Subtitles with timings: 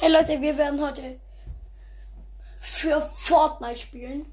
[0.00, 1.18] Hey Leute, wir werden heute
[2.60, 4.26] für Fortnite spielen.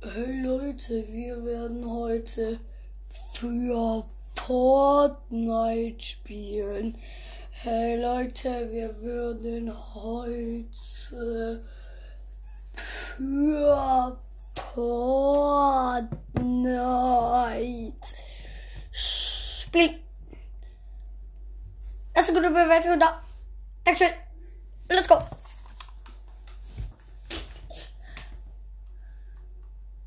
[0.00, 2.58] Hey Leute, wir werden heute
[3.34, 6.96] für Fortnite spielen.
[7.50, 11.62] Hey Leute, wir würden heute
[13.18, 14.18] für
[14.74, 16.16] Fortnite
[18.90, 19.96] spielen.
[22.14, 23.25] Erste gute Bewertung da.
[23.86, 24.12] Dankeschön.
[24.88, 25.14] Let's go.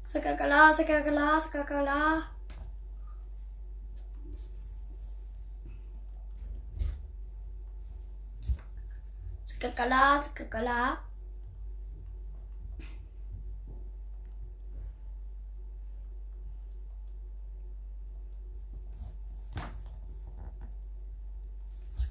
[0.04, 2.24] Sakakala, sakakala, sakakala.
[9.46, 11.09] Sakakala, sakakala.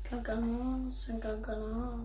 [0.08, 2.00] Sakakala, sakakala.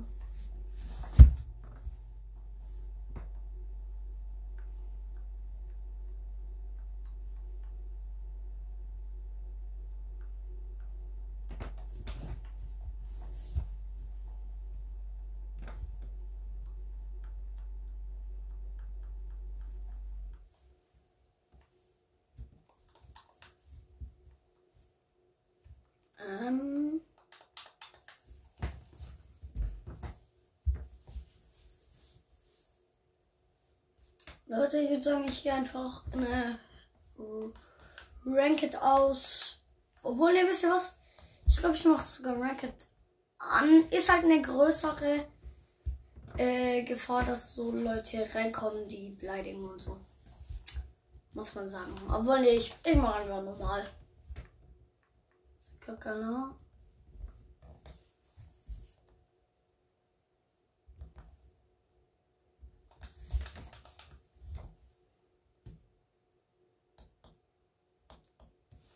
[26.20, 26.73] Ähm.
[34.56, 36.60] Leute, ich würde sagen, ich gehe einfach eine
[38.24, 39.66] Ranked aus.
[40.04, 40.96] Obwohl, ne, wisst ihr was?
[41.48, 42.86] Ich glaube, ich mache sogar Ranked
[43.40, 43.84] an.
[43.90, 45.26] Ist halt eine größere
[46.38, 49.98] äh, Gefahr, dass so Leute reinkommen, die beleidigen und so.
[51.34, 51.96] Muss man sagen.
[52.08, 53.84] Obwohl, ne, ich, ich mache einfach normal.
[55.80, 56.56] Kakala.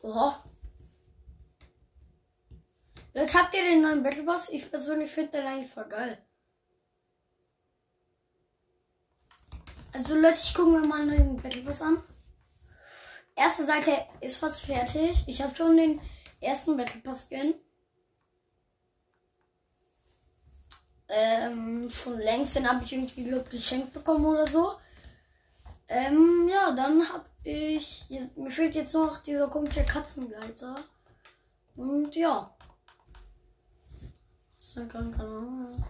[0.07, 0.41] Oha.
[3.13, 4.47] Jetzt habt ihr den neuen Battle Pass.
[4.49, 6.17] Ich persönlich finde den eigentlich voll geil.
[9.91, 12.01] Also Leute, ich gucke mir mal einen neuen Battle Pass an.
[13.35, 15.25] Erste Seite ist fast fertig.
[15.27, 15.99] Ich habe schon den
[16.39, 17.55] ersten Battle Pass Skin.
[21.09, 24.77] Ähm, schon längst, den habe ich irgendwie geschenkt bekommen oder so.
[25.89, 28.05] Ähm, ja, dann habe ich.
[28.35, 30.75] Mir fehlt jetzt noch dieser komische Katzengleiter.
[31.75, 32.55] Und ja.
[34.57, 35.83] So, keine Ahnung.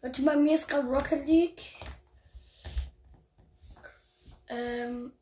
[0.00, 1.62] Leute, bei mir ist gerade Rocket League.
[4.48, 5.12] Ähm,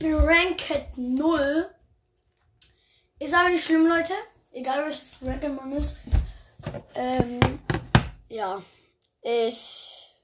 [0.00, 1.70] bin Ranked 0.
[3.18, 4.14] Ist aber nicht schlimm, Leute.
[4.50, 6.00] Egal welches Ranked man ist.
[6.94, 7.60] Ähm,
[8.28, 8.62] ja.
[9.22, 10.16] Ich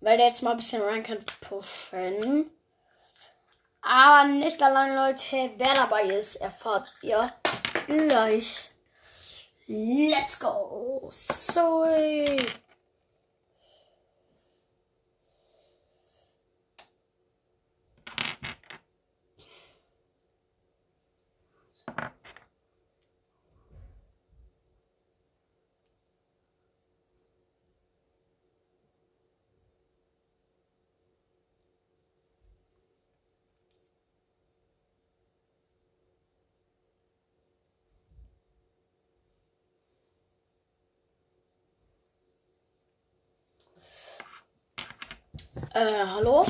[0.00, 2.50] werde jetzt mal ein bisschen Ranked pushen.
[3.80, 5.52] Aber nicht allein, Leute.
[5.56, 7.32] Wer dabei ist, erfahrt ihr
[7.86, 8.68] gleich.
[9.68, 11.08] Let's go.
[11.08, 11.86] So.
[45.74, 46.44] Äh, hallo?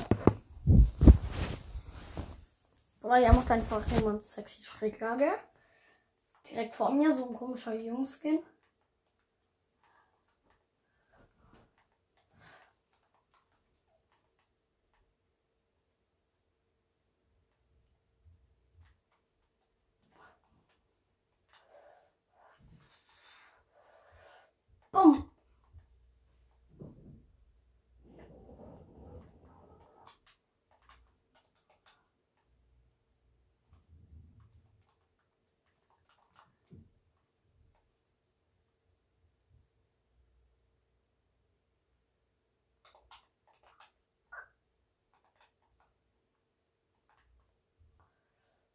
[3.03, 5.31] Aber ja, macht einfach jemand sexy Schräglage.
[6.51, 8.41] Direkt vor mir, so ein komischer Jungskin.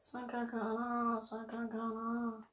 [0.10, 2.48] Sakakana, Sakakana.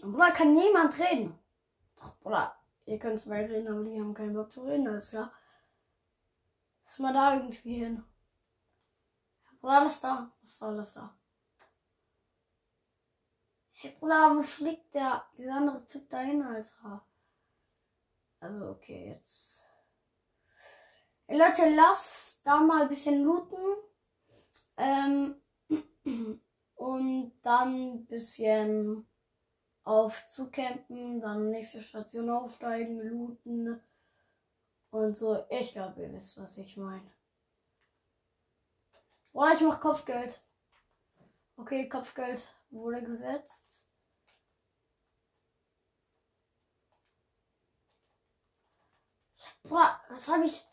[0.00, 1.38] Bruder, kann niemand reden.
[1.96, 2.56] Doch, Bruder,
[2.86, 5.32] ihr könnt zwei reden, aber die haben keinen Bock zu reden, alles klar.
[6.86, 8.02] Ist mal da irgendwie hin.
[9.60, 10.32] Bruder, alles da.
[10.40, 11.14] Was ist alles da?
[13.72, 17.04] Hey, Bruder, wo fliegt der, dieser andere Typ dahin, Alter?
[18.40, 19.63] Also, okay, jetzt.
[21.28, 23.56] Leute, lasst da mal ein bisschen looten.
[24.76, 25.36] Ähm,
[26.76, 29.06] und dann ein bisschen
[29.84, 33.80] auf zu campen, dann nächste Station aufsteigen, looten
[34.90, 35.44] und so.
[35.50, 37.10] Ich glaube, ihr wisst, was ich meine.
[39.32, 40.40] Oder ich mach Kopfgeld.
[41.56, 43.84] Okay, Kopfgeld wurde gesetzt.
[49.64, 50.64] Boah, was habe ich?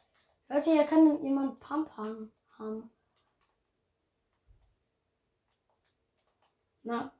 [0.53, 2.33] Leute, hier kann jemand Pump haben.
[6.83, 7.13] Na?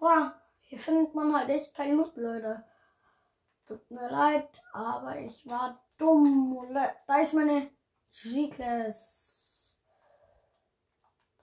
[0.00, 0.39] Hier
[0.80, 2.64] findet man halt echt kein Loot, Leute.
[3.66, 6.56] Tut mir leid, aber ich war dumm.
[7.06, 7.70] Da ist meine
[8.10, 9.80] G-Class.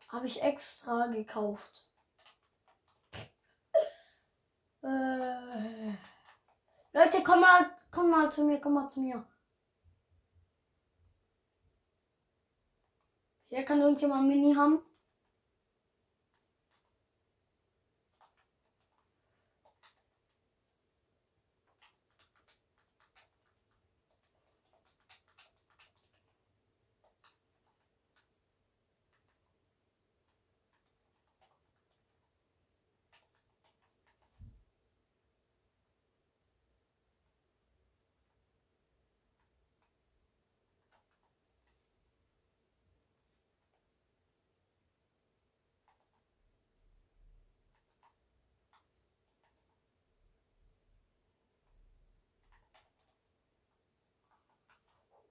[0.10, 1.86] Habe ich extra gekauft.
[4.84, 5.88] Äh,
[6.94, 9.26] Leute, komm mal, komm mal zu mir, komm mal zu mir.
[13.50, 14.87] Hier kann irgendjemand Mini haben.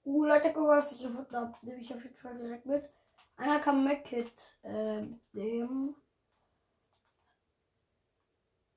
[0.07, 1.53] Uh, Leute, guck mal, was ich gefunden habe.
[1.63, 2.89] Nehme ich auf jeden Fall direkt mit.
[3.35, 4.31] Einer kann Medkit
[4.63, 5.01] äh,
[5.33, 5.95] nehmen.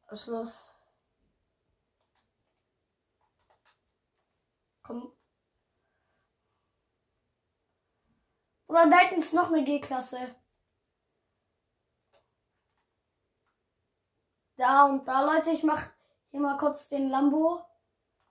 [0.08, 0.58] Was ist los?
[4.82, 5.12] Komm.
[8.66, 10.34] Oder da hinten ist noch eine G-Klasse.
[14.56, 15.90] Da und da, Leute, ich mach
[16.32, 17.64] hier mal kurz den Lambo.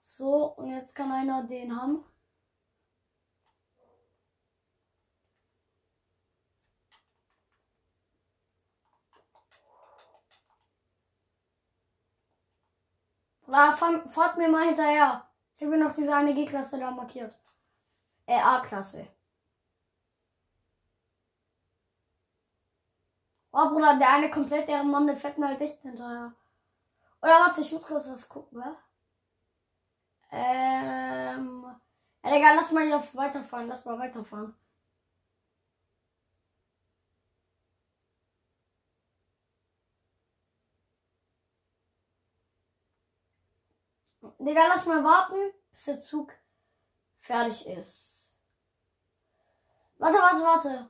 [0.02, 2.04] So, und jetzt kann einer den haben.
[13.50, 15.26] Oder fahrt mir mal hinterher.
[15.58, 17.34] Ich habe noch diese eine G-Klasse da markiert.
[18.28, 19.08] Äh, A-Klasse.
[23.52, 26.32] Oh, Bruder, der eine komplett deren Mann, der fährt mir halt echt hinterher.
[27.22, 28.78] Oder warte, ich muss kurz was gucken, wa?
[30.32, 31.66] Ähm.
[32.24, 33.68] Ja, Digga, lass mal hier weiterfahren.
[33.68, 34.56] Lass mal weiterfahren.
[44.40, 46.34] Digga, lass mal warten, bis der Zug
[47.18, 48.38] fertig ist.
[49.98, 50.90] Warte, warte, warte.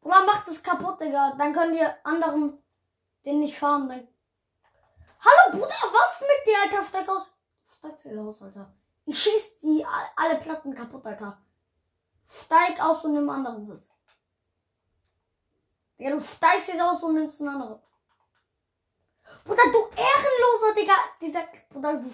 [0.00, 1.34] Bruder, macht es kaputt, Digga.
[1.36, 2.62] Dann können die anderen
[3.24, 3.88] den nicht fahren.
[3.88, 4.06] Dann...
[5.20, 6.86] Hallo, Bruder, was mit dir, Alter?
[6.86, 7.30] Steig aus.
[7.78, 8.72] Steig sie aus, Alter.
[9.04, 11.42] Ich schieß die alle Platten kaputt, Alter.
[12.44, 13.90] Steig aus und nimm einen anderen Sitz.
[15.98, 17.82] Digga, du steigst jetzt aus und nimmst einen anderen.
[19.44, 20.94] Bruder, du ehrenloser, Digga.
[21.20, 21.46] Dieser.
[21.70, 22.10] Bruder, du.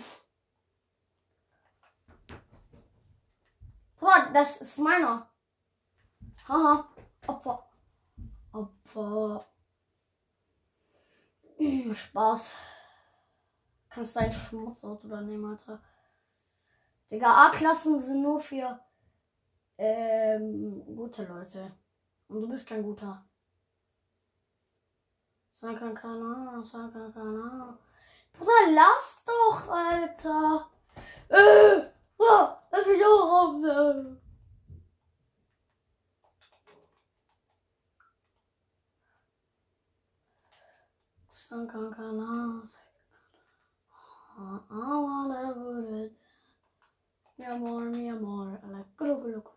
[3.99, 5.29] Bruder, das ist meiner.
[6.49, 6.89] Haha.
[7.27, 7.71] Opfer.
[8.53, 9.47] Opfer.
[11.59, 12.57] Hm, Spaß.
[13.91, 15.81] Kannst du ein Schmutzauto da nehmen, Alter.
[17.11, 18.81] Digga, A-Klassen sind nur für
[19.79, 21.73] ähm, gute Leute.
[22.29, 23.28] Und du bist kein guter.
[25.59, 27.77] Sakakana, Sakakana.
[28.33, 30.71] Bruder, lass doch, Alter.
[31.29, 31.83] Äh,
[32.17, 34.17] oh, lass mich auch raus.
[47.37, 48.61] Mi amor, mi amor.
[48.63, 49.57] Alla gulu, gulu, gulu.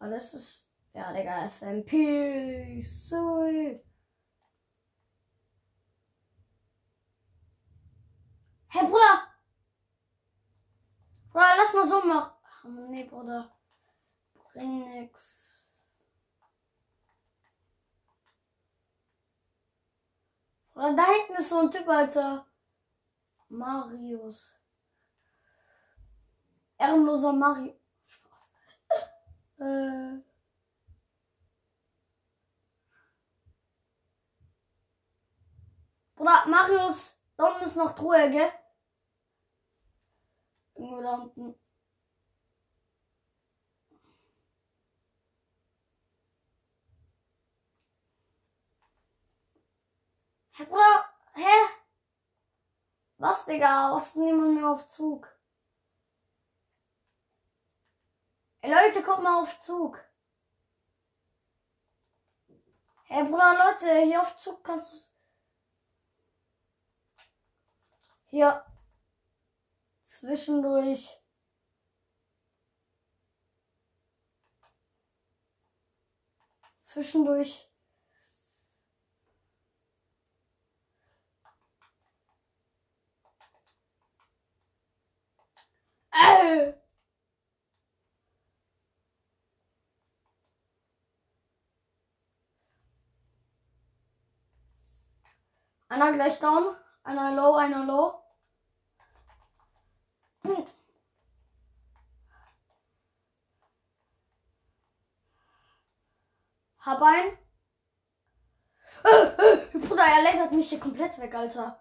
[0.00, 0.72] Aber das ist.
[0.92, 2.82] Ja, Digga, SMP.
[2.82, 3.91] Sui.
[8.74, 9.28] Hey, Bruder!
[11.30, 12.32] Bruder, lass mal so machen.
[12.64, 13.52] Oh, nee, Bruder.
[14.54, 15.68] Bring nix.
[20.72, 22.46] Bruder, da hinten ist so ein Typ, Alter.
[23.50, 24.56] Marius.
[26.78, 27.78] Ehrenloser Mario.
[28.06, 28.48] Spaß.
[29.58, 30.22] äh.
[36.16, 38.50] Bruder, Marius, da unten ist noch Truhe, gell?
[40.82, 41.54] Irgendwo da unten.
[50.56, 51.54] Hä, Bruder, hä?
[53.18, 53.94] Was, Digga?
[53.94, 55.28] Was ist niemand mehr auf Zug?
[58.60, 60.04] Ey, Leute, kommt mal auf Zug.
[63.04, 64.98] Hey, Bruder, Leute, hier auf Zug kannst du.
[68.30, 68.71] Hier.
[70.22, 71.18] Zwischendurch.
[76.80, 77.68] Zwischendurch.
[86.12, 86.74] Äh.
[95.88, 98.21] Einer gleich down, einer low, einer low.
[106.82, 107.38] Hab ein.
[109.04, 109.08] Äh,
[109.76, 111.80] äh, Bruder, er lasert mich hier komplett weg, Alter.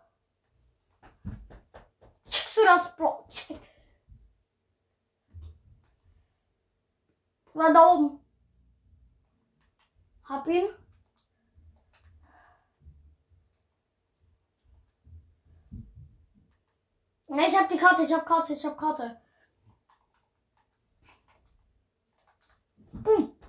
[2.29, 3.27] Checkst du das, Bro?
[3.29, 3.59] Check.
[7.53, 8.19] War da oben.
[10.23, 10.69] Hab ihn.
[17.27, 19.19] Ich hab die Karte, ich hab Karte, ich hab Karte.
[22.93, 23.40] Boom.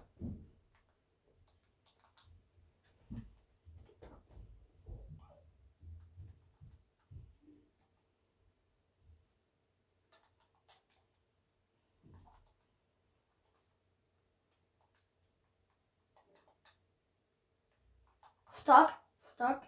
[18.63, 18.93] Stark,
[19.35, 19.63] stark.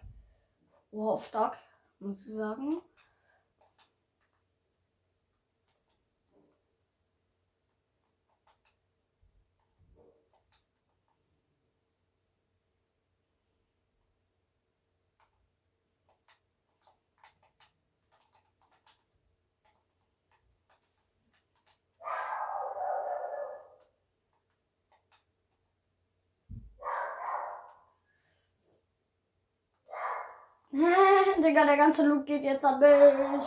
[0.91, 1.57] Wow, stark,
[1.99, 2.81] muss ich sagen.
[31.45, 33.45] Digga, der ganze Loot geht jetzt an mich.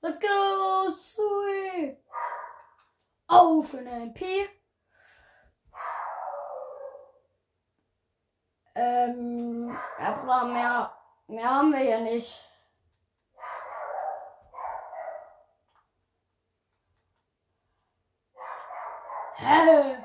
[0.00, 1.94] Let's go, Sui.
[3.28, 4.48] Oh, schöne MP.
[8.74, 10.92] Ähm, ja, Bruder, mehr,
[11.26, 12.42] mehr haben wir hier nicht.
[19.36, 19.98] Hä?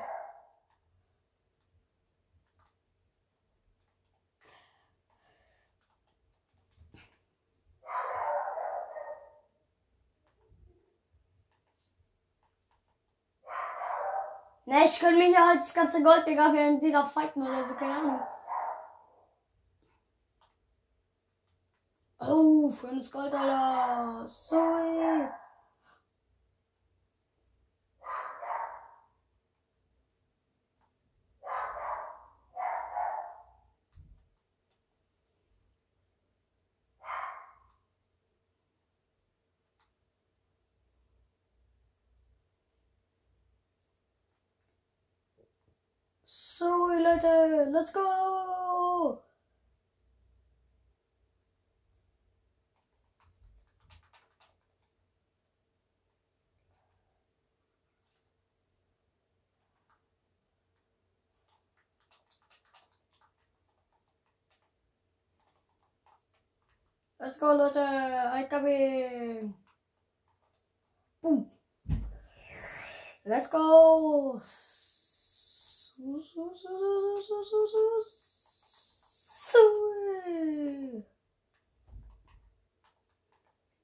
[14.66, 17.64] Ne, ich könnte mir hier halt das ganze Gold, Digga, während die da fighten oder
[17.66, 18.20] so, keine Ahnung.
[22.18, 24.26] Oh, schönes Gold, Alter.
[24.26, 25.28] Sorry.
[46.56, 49.18] So, Leute, let's go!
[67.18, 69.54] Let's go, Leute, I coming!
[71.20, 71.46] Boom!
[73.26, 74.40] Let's go!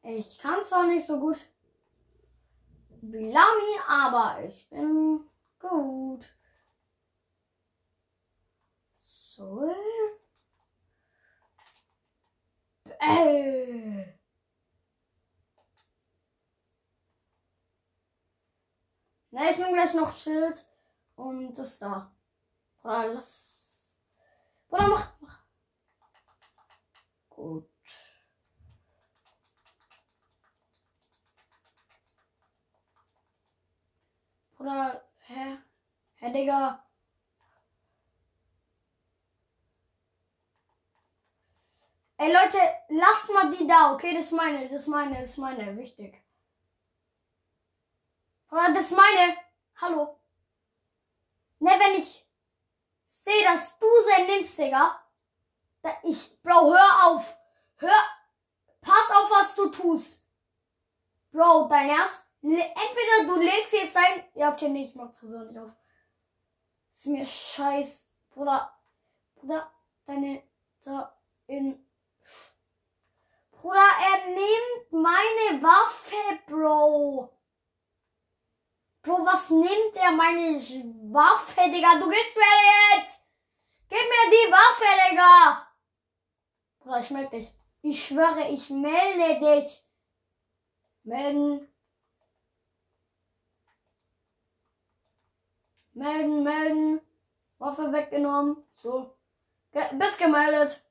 [0.02, 1.38] Ich kann zwar nicht so gut
[3.02, 5.20] wie Lami, aber ich bin
[5.60, 6.24] gut.
[8.96, 9.72] So.
[12.98, 14.14] Äh.
[19.30, 20.69] Na, ich nehme gleich noch Schild
[21.20, 22.10] und das da.
[22.82, 23.92] Oder lass.
[24.70, 25.38] Oder mach, mach.
[27.28, 27.68] Gut.
[34.58, 35.58] Oder, hä?
[36.16, 36.84] Hä, Digga.
[42.18, 42.58] Ey, Leute,
[42.90, 44.14] lasst mal die da, okay?
[44.14, 46.22] Das ist meine, das ist meine, das ist meine, wichtig.
[48.50, 49.36] Oder das ist meine.
[49.76, 50.19] Hallo.
[51.60, 52.26] Ne, wenn ich
[53.06, 54.98] sehe, dass du sie nimmst, Digga.
[56.02, 57.36] Ich, Bro, hör auf.
[57.76, 58.02] Hör.
[58.80, 60.22] Pass auf, was du tust.
[61.30, 62.24] Bro, dein Ernst?
[62.42, 64.24] Entweder du legst jetzt ein.
[64.34, 65.70] Ihr habt hier nicht, ich mach's so nicht auf.
[66.94, 68.08] Ist mir scheiß.
[68.30, 68.74] Bruder.
[69.34, 69.70] Bruder,
[70.06, 70.42] deine.
[70.82, 71.14] Da
[71.46, 71.86] in.
[73.50, 77.30] Bruder, er nimmt meine Waffe, Bro.
[79.02, 80.60] Bro, was nimmt er meine
[81.12, 81.98] Waffe, Digga?
[81.98, 83.22] Du gibst mir jetzt!
[83.88, 85.66] Gib mir die Waffe, Digga!
[86.80, 87.54] Bruder, ich melde dich.
[87.82, 89.86] Ich schwöre, ich melde dich.
[91.04, 91.66] Melden.
[95.92, 97.00] Melden, melden.
[97.58, 98.62] Waffe weggenommen.
[98.74, 99.16] So.
[99.72, 100.82] Ge bist gemeldet.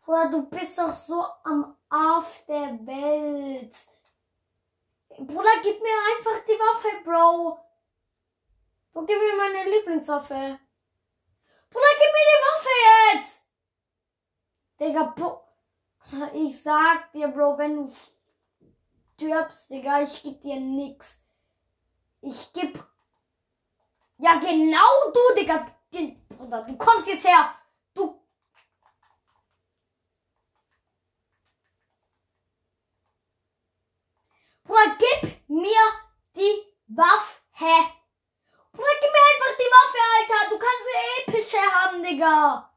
[0.00, 3.76] Bruder, du bist doch so am Arsch der Welt.
[5.18, 7.58] Bruder, gib mir einfach die Waffe, Bro.
[8.92, 10.60] Bro, gib mir meine Lieblingswaffe.
[11.70, 12.74] Bruder, gib mir die Waffe
[13.12, 13.42] jetzt.
[14.78, 15.44] Digga, Bro.
[16.34, 17.92] Ich sag dir, Bro, wenn du
[19.14, 21.20] stirbst, Digga, ich geb dir nix.
[22.20, 22.82] Ich geb.
[24.18, 25.66] Ja, genau du, Digga.
[26.28, 27.54] Bruder, du kommst jetzt her.
[27.92, 28.20] Du
[34.68, 35.84] Bruder, gib mir
[36.34, 37.38] die Waffe.
[38.72, 40.50] Gib mir einfach die Waffe, Alter.
[40.50, 42.70] Du kannst eine epische haben, Digga.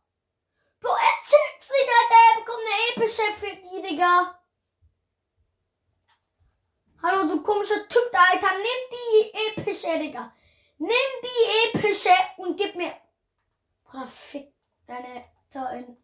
[0.79, 2.21] Bro, er chippt sich, Alter.
[2.29, 4.39] Er bekommt eine epische für die, Digga.
[7.03, 8.57] Hallo, du komischer Typ, Alter.
[8.57, 10.33] Nimm die epische, Digga.
[10.77, 12.95] Nimm die epische und gib mir.
[13.83, 14.53] Bruder, fick
[14.87, 15.97] deine in.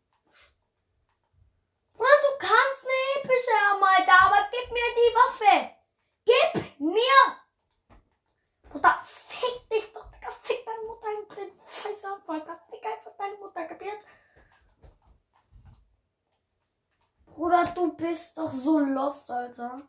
[1.93, 5.76] Bruder, du kannst eine epische haben, Alter, aber gib mir die Waffe.
[6.27, 7.19] Gib mir!
[8.63, 10.29] Bruder, fick dich doch, Digga.
[10.41, 12.59] Fick deine Mutter, ein kleinen Scheiß auf, Alter.
[12.69, 13.99] Fick einfach deine Mutter, kapiert?
[17.27, 19.87] Bruder, du bist doch so lost, Alter.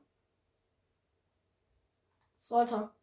[2.37, 2.95] So, Alter.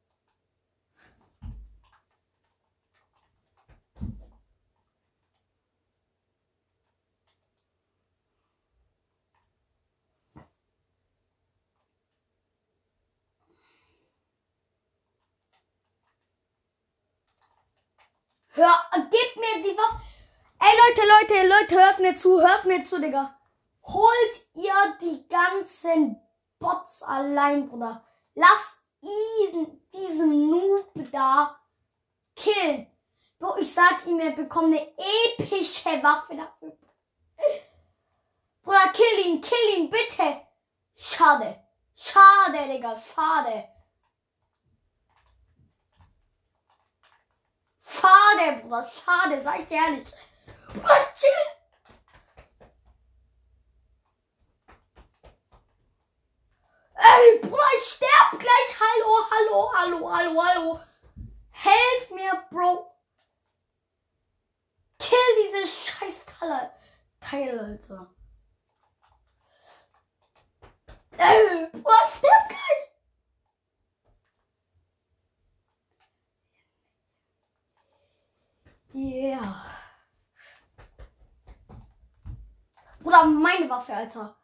[18.55, 20.01] Hör, gib mir die Waffe.
[20.59, 23.37] Ey, Leute, Leute, Leute, hört mir zu, hört mir zu, Digga.
[23.83, 26.21] Holt ihr die ganzen
[26.57, 28.05] Bots allein, Bruder.
[28.33, 31.59] Lasst diesen, diesen Noob da
[32.33, 32.87] killen.
[33.39, 34.87] Bro, ich sag ihm, er bekommt eine
[35.37, 36.77] epische Waffe dafür.
[38.63, 40.41] Bruder, kill ihn, kill ihn, bitte.
[40.95, 41.61] Schade.
[41.97, 43.65] Schade, Digga, schade.
[47.87, 50.07] Schade, Bruder, schade, sei ich ehrlich.
[50.73, 51.29] Bruder, chill.
[56.95, 58.79] Ey, Bruder, ich sterb gleich.
[58.79, 60.79] Hallo, hallo, hallo, hallo, hallo.
[61.51, 62.91] Helf mir, Bro.
[64.97, 66.71] Kill diese scheiß Teile,
[67.19, 68.15] Teile, Alter.
[71.17, 72.95] Ey, Bruder, sterb gleich.
[78.95, 79.61] Yeah.
[83.01, 84.37] Bruder, meine Waffe, Alter.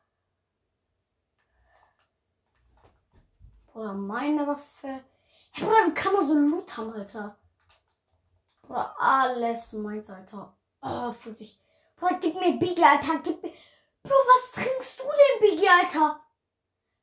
[3.67, 5.05] Bruder, meine Waffe.
[5.51, 7.37] Hey, Bruder, wie kann man so Loot haben, Alter?
[8.63, 10.53] Bruder, alles meins, Alter.
[10.81, 11.57] Ah, fühlt sich.
[11.95, 13.19] Bruder, gib mir Biggie, Alter.
[13.23, 13.53] Gib mir.
[14.03, 16.19] Bro, was trinkst du denn, Biggie, Alter?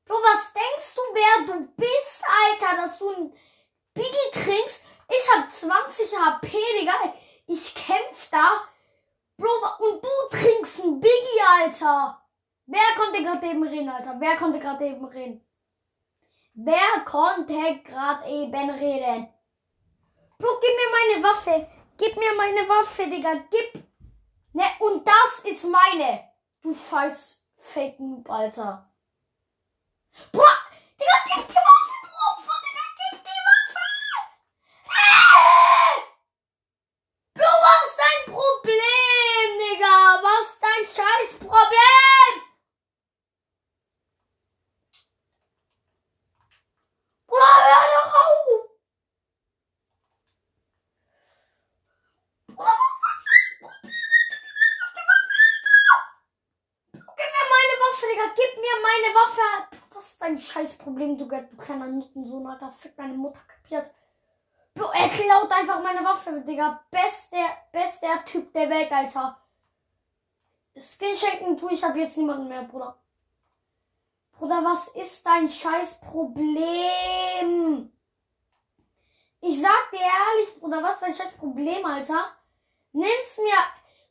[0.04, 3.32] Bro, was denkst du, wer du bist, Alter, dass du ein
[3.94, 4.82] Biggie trinkst?
[5.08, 6.92] Ich hab 20 HP, Digga.
[7.48, 8.68] Ich kämpf da.
[9.38, 12.22] Bro, und du trinkst ein Biggie, Alter.
[12.66, 14.16] Wer konnte gerade eben reden, Alter?
[14.18, 15.44] Wer konnte gerade eben reden?
[16.54, 19.32] Wer konnte gerade eben reden?
[20.38, 21.66] Bro, gib mir meine Waffe.
[21.96, 23.34] Gib mir meine Waffe, Digga.
[23.50, 23.82] Gib.
[24.52, 26.28] Ne, und das ist meine.
[26.60, 28.90] Du scheiß Fake Noob, Alter.
[30.32, 30.44] Bro,
[31.00, 32.84] Digga, gib die Waffe, du Opfer, Digga.
[32.98, 33.84] Gib die Waffe.
[34.90, 36.02] Hey!
[37.34, 39.96] Bro, was ist dein Problem, Digga?
[40.22, 42.32] Was ist dein scheiß Problem?
[47.28, 48.42] Bruder, hör doch auf!
[52.48, 54.08] Bruder, was ist dein scheiß Problem?
[57.18, 58.26] Gib mir meine Waffe, Digga!
[58.34, 59.48] Gib mir meine Waffe!
[59.92, 60.38] Was ist dein
[61.28, 62.72] Problem, du, du kleiner Nuttensohn, Alter?
[62.72, 63.90] Fick deine Mutter kapiert.
[64.74, 66.82] Bro, er klaut einfach meine Waffe, Digga.
[66.90, 69.38] Bester, bester Typ der Welt, Alter.
[70.76, 72.96] Skin schenken tue ich ab jetzt niemanden mehr, Bruder.
[74.32, 77.92] Bruder, was ist dein scheiß Problem?
[79.40, 82.32] Ich sag dir ehrlich, Bruder, was ist dein scheiß Problem, Alter?
[82.92, 83.58] Nimm's mir.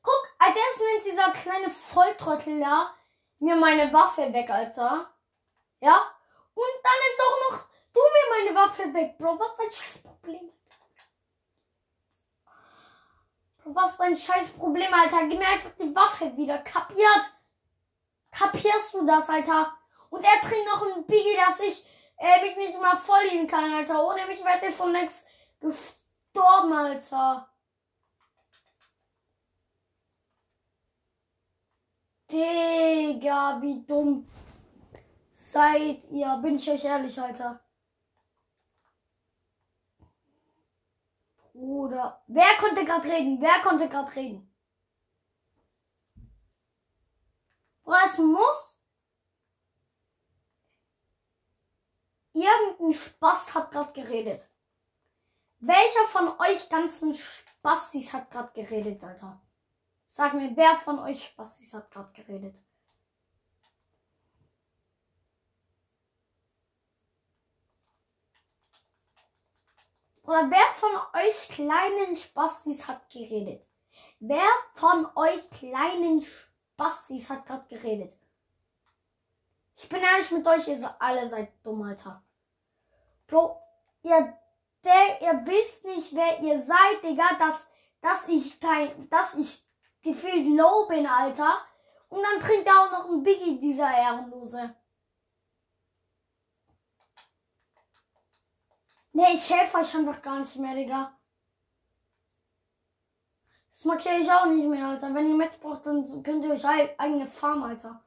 [0.03, 2.93] Guck, als erstes nimmt dieser kleine Volltrottel da
[3.39, 5.09] mir meine Waffe weg, Alter.
[5.79, 6.16] Ja?
[6.57, 9.37] Und dann nimmst auch noch du mir meine Waffe weg, Bro.
[9.37, 10.51] Was ist dein scheiß Problem?
[13.57, 15.27] Bro, was ist dein scheiß Problem, Alter?
[15.27, 16.57] Gib mir einfach die Waffe wieder.
[16.59, 17.31] Kapiert?
[18.31, 19.77] Kapierst du das, Alter?
[20.09, 21.85] Und er trinkt noch ein Piggy, dass ich
[22.17, 24.03] äh, mich nicht mal volliehen kann, Alter.
[24.03, 25.27] Ohne mich wäre ich schon längst
[25.59, 27.47] gestorben, Alter.
[32.31, 34.27] Digga, wie dumm
[35.37, 36.35] seid ihr?
[36.41, 37.59] Bin ich euch ehrlich, Alter.
[41.53, 42.23] Bruder.
[42.27, 43.39] Wer konnte gerade reden?
[43.39, 44.51] Wer konnte gerade reden?
[47.83, 48.77] Was muss?
[52.33, 54.49] Irgendein Spaß hat gerade geredet.
[55.59, 59.41] Welcher von euch ganzen Spastis hat gerade geredet, Alter?
[60.07, 62.55] Sag mir, wer von euch Spastis hat gerade geredet?
[70.27, 73.65] Oder wer von euch kleinen Spastis hat geredet?
[74.19, 78.13] Wer von euch kleinen Spastis hat gerade geredet?
[79.77, 82.21] Ich bin ehrlich mit euch, ihr alle seid dumm, Alter.
[83.25, 83.57] Bro,
[84.03, 84.37] ihr,
[84.83, 87.69] der, ihr wisst nicht, wer ihr seid, Digga, dass,
[88.01, 89.65] dass ich kein, dass ich
[90.01, 91.55] gefühlt low bin, Alter.
[92.09, 94.75] Und dann trinkt er auch noch ein Biggie, dieser Ehrenlose.
[99.17, 101.17] Nee, ich helfe euch einfach gar nicht mehr, Digga.
[103.71, 105.11] Das markiere ich auch nicht mehr, Alter.
[105.11, 106.63] Wenn ihr Metz braucht, dann könnt ihr euch
[106.99, 108.05] eigene Farm, Alter.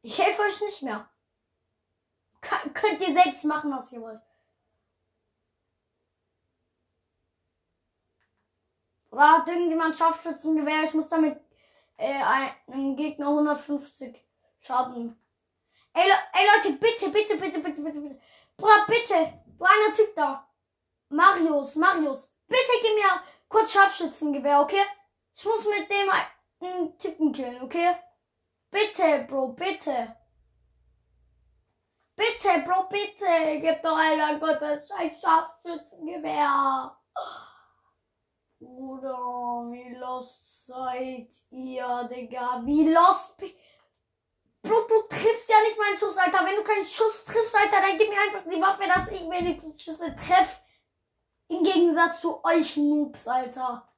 [0.00, 1.06] Ich helfe euch nicht mehr.
[2.40, 4.22] Kann, könnt ihr selbst machen, was ihr wollt.
[9.10, 10.84] Oder hat irgendjemand Scharfschützengewehr?
[10.84, 11.38] Ich muss damit
[11.98, 12.22] äh,
[12.68, 14.26] einem Gegner 150
[14.60, 15.20] Schaden.
[15.96, 18.20] Ey, ey Leute, bitte, bitte, bitte, bitte, bitte, bitte.
[18.58, 19.32] Bruder, bitte.
[19.58, 20.46] Du einer Typ da.
[21.08, 22.30] Marius, Marius.
[22.46, 24.84] Bitte gib mir kurz Scharfschützengewehr, okay?
[25.34, 26.10] Ich muss mit dem
[26.60, 27.96] einen Typen killen, okay?
[28.70, 30.14] Bitte, Bro, bitte.
[32.14, 33.60] Bitte, Bro, bitte.
[33.62, 36.94] Gib doch einer Gott das scheiß Scharfschützengewehr.
[38.58, 42.60] Bruder, wie lost seid ihr, Digga?
[42.66, 43.42] Wie lost.
[44.66, 46.44] Bro, du triffst ja nicht meinen Schuss, Alter.
[46.44, 49.82] Wenn du keinen Schuss triffst, Alter, dann gib mir einfach die Waffe, dass ich wenigstens
[49.82, 50.60] Schüsse treff.
[51.48, 53.88] Im Gegensatz zu euch Noobs, Alter.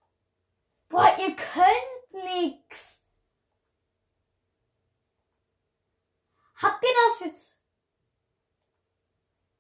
[0.90, 3.02] Boah, ihr könnt nix.
[6.56, 7.56] Habt ihr das jetzt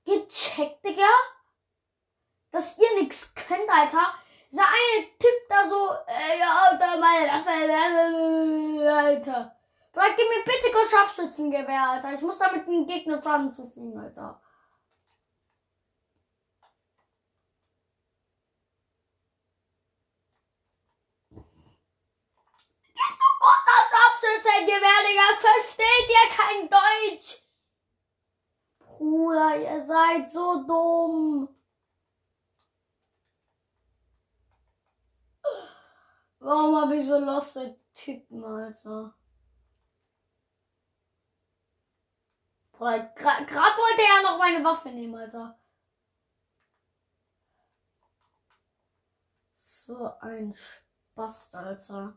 [0.04, 1.08] gecheckt, Digga?
[2.50, 4.14] Dass ihr nix könnt, Alter?
[4.50, 9.57] Dieser eine Typ da so, äh, ja, Alter, meine Waffe, Alter.
[9.98, 12.14] Bro, gib mir bitte kurz Scharfschützengewehr, Alter.
[12.14, 14.40] Ich muss damit einen Gegner Schaden zufügen, Alter.
[21.30, 21.42] Gib
[22.94, 25.28] doch kurz das Scharfschützengewehr, Digga.
[25.40, 27.42] Versteht ihr kein Deutsch?
[28.78, 31.48] Bruder, ihr seid so dumm.
[36.38, 39.17] Warum habe ich so loste Typen, Alter?
[42.78, 45.58] Gerade wollte er noch meine Waffe nehmen, Alter.
[49.56, 52.16] So ein verpasst, Alter.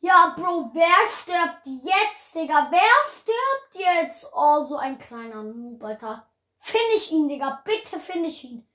[0.00, 0.86] Ja, Bro, wer
[1.18, 2.68] stirbt jetzt, Digga?
[2.70, 4.26] Wer stirbt jetzt?
[4.32, 6.28] Oh, so ein kleiner Noob, Alter.
[6.58, 7.62] Finish ihn, Digga.
[7.64, 8.68] Bitte finish ihn.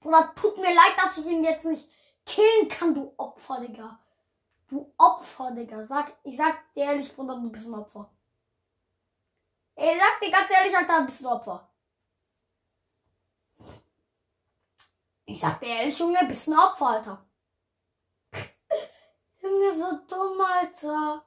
[0.00, 1.88] Bruder, tut mir leid, dass ich ihn jetzt nicht
[2.26, 3.98] killen kann, du Opfer, Digga.
[4.68, 5.84] Du Opfer, Digga.
[5.84, 8.10] Sag, ich sag dir ehrlich, Bruder, du bist ein Opfer.
[9.76, 11.68] Ich sag dir ganz ehrlich, Alter, du bist ein Opfer.
[15.24, 17.26] Ich sag dir ehrlich, Junge, du bist ein Opfer, Alter.
[19.42, 21.24] Junge, so dumm, Alter.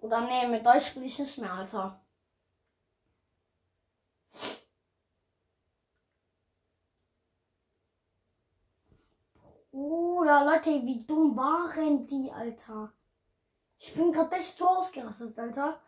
[0.00, 2.00] Oder nee, mit euch spiele ich nicht mehr, Alter.
[9.76, 12.94] Bruder, Leute, wie dumm waren die, Alter?
[13.78, 15.78] Ich bin gerade echt so ausgerastet, Alter.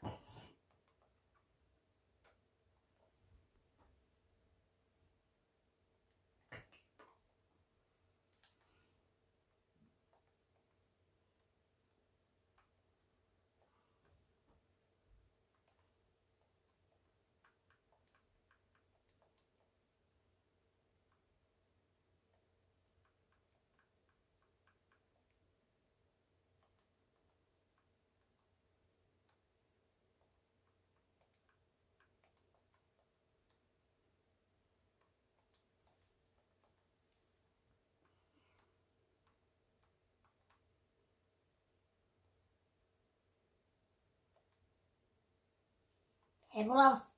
[46.59, 47.15] Hey, Bruder, was?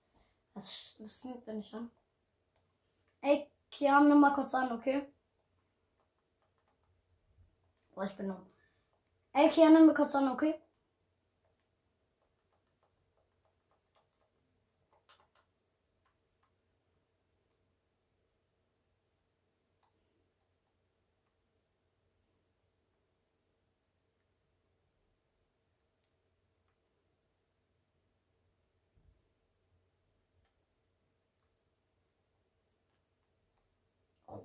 [0.52, 1.90] Was, was nimmt der nicht an?
[3.22, 5.06] Ey, Kian, nimm mal kurz an, okay?
[7.94, 8.44] Boah, ich bin dumm.
[9.32, 10.59] Ey, Kian, nimm mal kurz an, okay?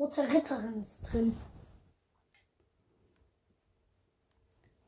[0.06, 1.36] Rote Ritterin ist drin.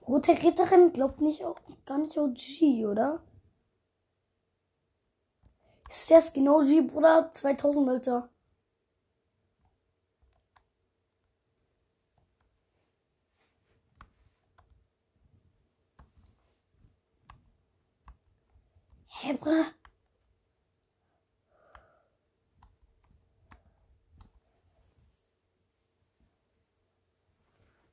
[0.07, 3.23] Rote Ritterin glaubt nicht auch gar nicht OG, oder?
[5.89, 7.31] Ist das genau G, Bruder?
[7.31, 8.29] 2000, Alter.
[19.07, 19.73] Hä, Bruder?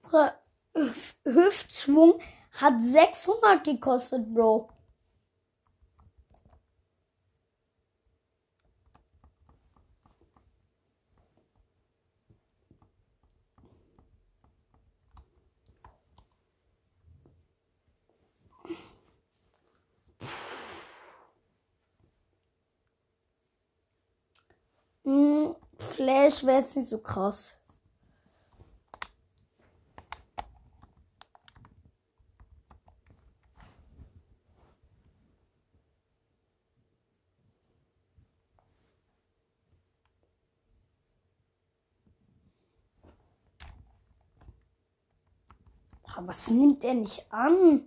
[0.02, 0.38] Bruder,
[0.74, 2.20] Hüf- Hüftschwung
[2.52, 4.68] hat 600 gekostet, Bro.
[25.04, 27.58] Hm, Flash wäre jetzt nicht so krass.
[46.16, 47.82] Aber was nimmt er nicht an?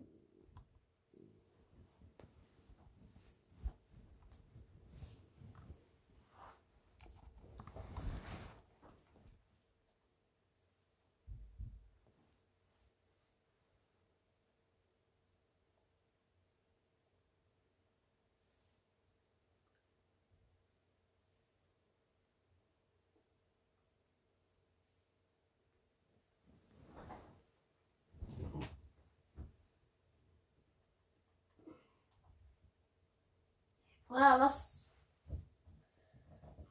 [34.17, 34.89] Oder was?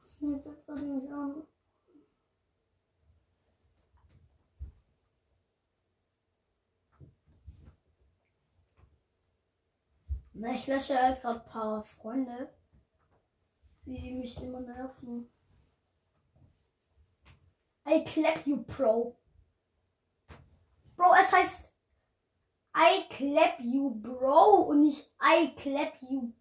[0.03, 1.47] Was nimmt er gerade nicht an?
[10.33, 12.53] Na, ich lösche halt gerade ein paar Freunde,
[13.85, 15.31] die mich immer nerven.
[17.87, 19.17] I clap you, Pro.
[20.97, 21.63] Bro, es heißt
[22.75, 26.33] I clap you, Bro und nicht I clap you,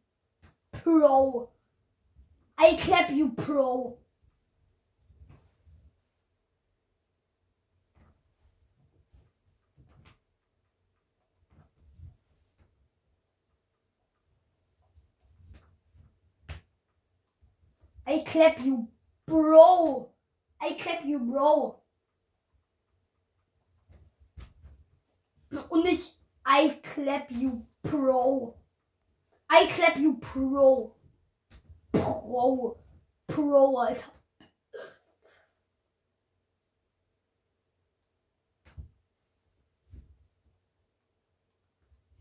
[0.83, 1.49] pro.
[2.59, 3.99] I clap you pro.
[18.07, 18.89] I clap you
[19.27, 20.11] bro.
[20.61, 21.83] I clap you bro.
[25.69, 28.55] Und nicht I clap you pro.
[29.49, 30.95] I clap you, pro.
[31.93, 32.77] Pro.
[33.27, 34.13] Pro, Alter.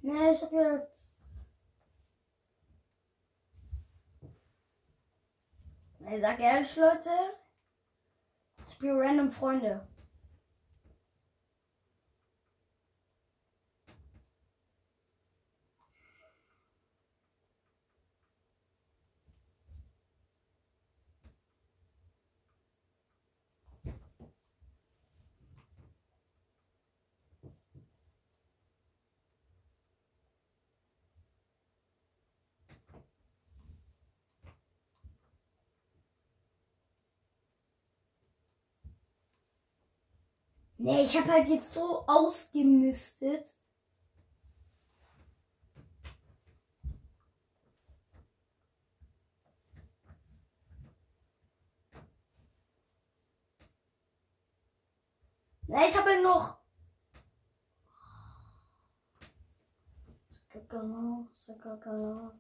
[0.02, 1.10] Ne, ich hab jetzt.
[6.08, 7.10] Ich sag ehrlich, Leute.
[8.68, 9.88] Ich spiele random Freunde.
[40.86, 43.50] Nee, ich habe halt jetzt so ausgemistet.
[55.68, 56.60] Nee, ich habe noch.
[60.70, 61.28] Genau,
[61.84, 62.32] genau.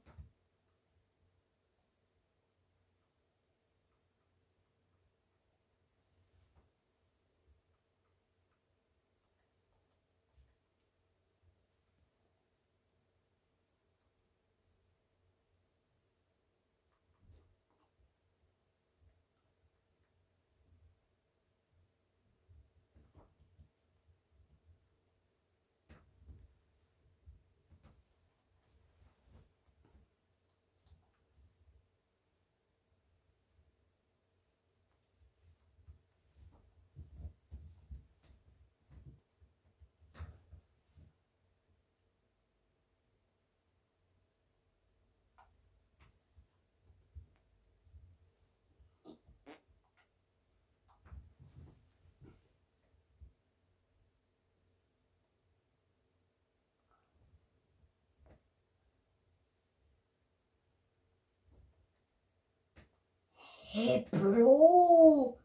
[63.75, 65.37] Hey Bro,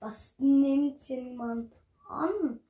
[0.00, 1.74] was nimmt jemand
[2.08, 2.60] an?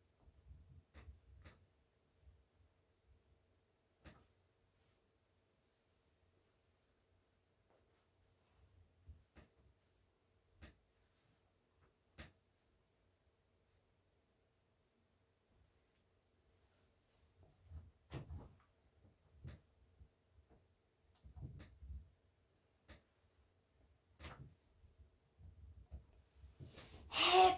[27.18, 27.56] Hä,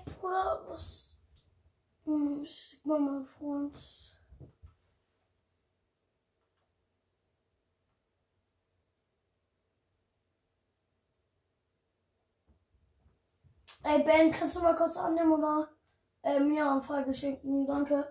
[0.81, 1.14] Was?
[2.07, 3.79] Hm, schick mal mein Freund.
[13.85, 15.69] Ey, Ben, kannst du mal kurz annehmen oder
[16.23, 17.66] äh, mir Anfrage schicken?
[17.66, 18.11] Danke.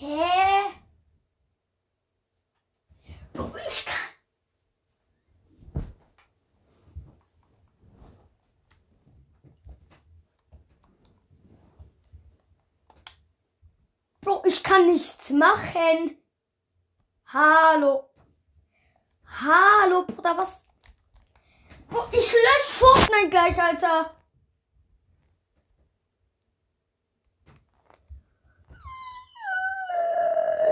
[0.00, 0.72] Hä?
[3.34, 3.94] Bro, ich kann.
[14.22, 16.16] Bro, ich kann nichts machen.
[17.26, 18.10] Hallo.
[19.26, 20.64] Hallo, Bruder, was?
[21.90, 24.16] Bro, ich lösche Fortnite gleich, Alter.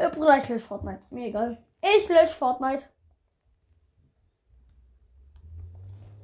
[0.01, 1.01] Äh, Bruder, ich lösche Fortnite.
[1.11, 1.59] Mir egal.
[1.81, 2.87] Ich lösche Fortnite.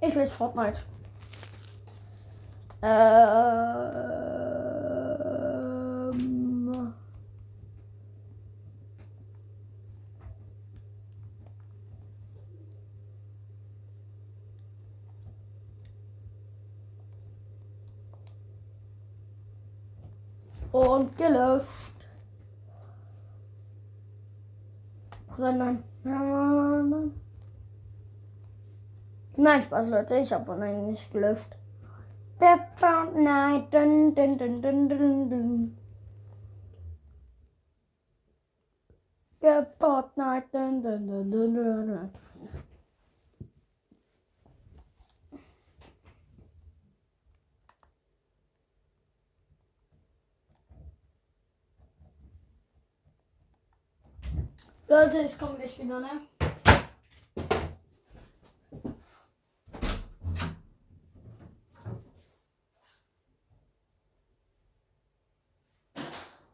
[0.01, 0.81] Ich lösche Fortnite.
[2.83, 3.75] Ähm.
[20.73, 21.84] Und gelöscht.
[25.45, 27.13] Nein, nein.
[29.37, 30.17] Nein, Spaß, Leute.
[30.17, 31.55] Ich habe Fortnite nicht gelöscht.
[32.41, 33.69] Der Fortnite.
[33.71, 35.79] Dun, dun, dun, dun, dun, dun.
[39.43, 40.47] Der Fortnite.
[40.51, 42.11] Dun, dun, dun, dun, dun, dun.
[54.87, 56.11] Leute, ich komme gleich wieder, ne?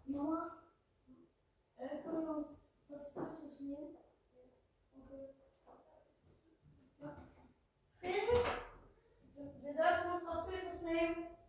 [0.06, 0.50] Mama,
[1.76, 2.46] äh, können wir uns
[2.88, 3.96] was Süßes nehmen?
[4.94, 5.34] Okay.
[7.00, 7.16] Ja.
[9.60, 11.39] Wir dürfen uns was Süßes nehmen.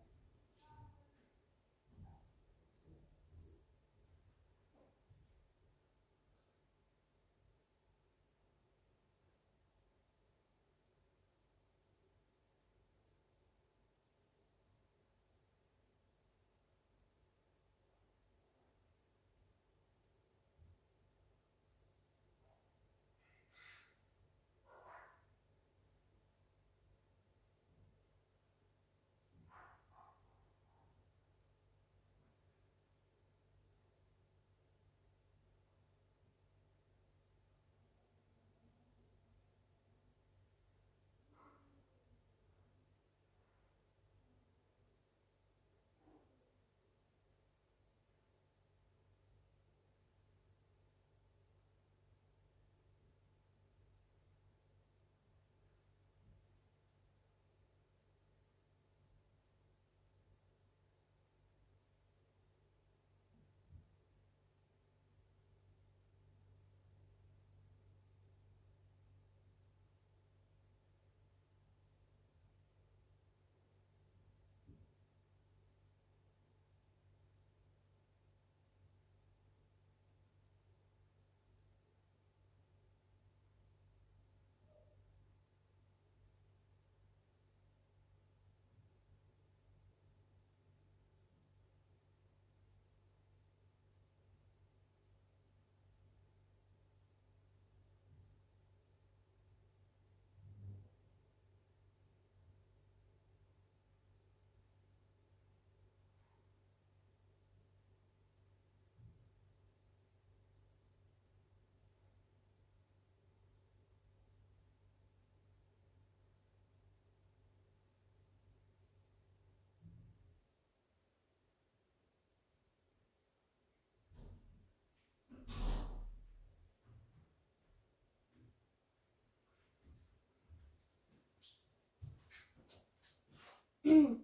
[133.84, 134.18] Äh.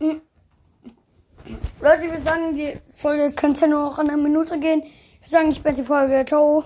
[0.00, 0.22] Leute,
[2.02, 4.82] würde sagen, die Folge könnte nur noch eine Minute gehen.
[4.82, 6.24] Würde sagen, ich beende die Folge.
[6.26, 6.56] Ciao.